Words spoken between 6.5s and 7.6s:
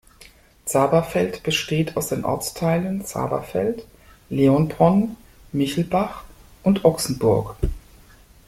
und Ochsenburg.